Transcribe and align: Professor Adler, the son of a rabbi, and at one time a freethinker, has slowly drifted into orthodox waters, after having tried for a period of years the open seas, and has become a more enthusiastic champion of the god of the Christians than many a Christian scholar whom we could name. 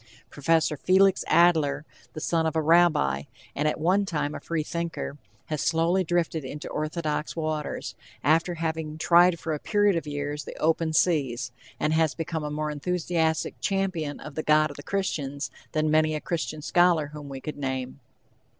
Professor 0.31 0.79
Adler, 1.27 1.85
the 2.13 2.19
son 2.19 2.47
of 2.47 2.55
a 2.55 2.61
rabbi, 2.63 3.21
and 3.55 3.67
at 3.67 3.79
one 3.79 4.03
time 4.03 4.33
a 4.33 4.39
freethinker, 4.39 5.19
has 5.45 5.61
slowly 5.61 6.03
drifted 6.03 6.43
into 6.43 6.67
orthodox 6.69 7.35
waters, 7.35 7.93
after 8.23 8.55
having 8.55 8.97
tried 8.97 9.39
for 9.39 9.53
a 9.53 9.59
period 9.59 9.95
of 9.95 10.07
years 10.07 10.43
the 10.43 10.55
open 10.57 10.91
seas, 10.91 11.51
and 11.79 11.93
has 11.93 12.15
become 12.15 12.43
a 12.43 12.49
more 12.49 12.71
enthusiastic 12.71 13.53
champion 13.61 14.19
of 14.19 14.33
the 14.33 14.41
god 14.41 14.71
of 14.71 14.75
the 14.77 14.81
Christians 14.81 15.51
than 15.73 15.91
many 15.91 16.15
a 16.15 16.19
Christian 16.19 16.63
scholar 16.63 17.11
whom 17.13 17.29
we 17.29 17.39
could 17.39 17.57
name. 17.57 17.99